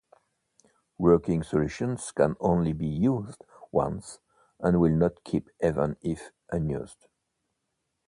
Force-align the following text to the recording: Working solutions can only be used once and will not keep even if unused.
Working 0.97 1.43
solutions 1.43 2.11
can 2.11 2.35
only 2.39 2.73
be 2.73 2.87
used 2.87 3.43
once 3.71 4.19
and 4.59 4.81
will 4.81 4.93
not 4.95 5.23
keep 5.23 5.47
even 5.63 5.95
if 6.01 6.31
unused. 6.51 7.05